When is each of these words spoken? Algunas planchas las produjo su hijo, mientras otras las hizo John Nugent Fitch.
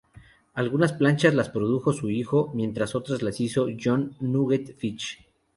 Algunas 0.55 0.93
planchas 0.93 1.35
las 1.35 1.49
produjo 1.49 1.93
su 1.93 2.09
hijo, 2.09 2.49
mientras 2.55 2.95
otras 2.95 3.21
las 3.21 3.39
hizo 3.39 3.67
John 3.79 4.15
Nugent 4.19 4.75
Fitch. 4.75 5.19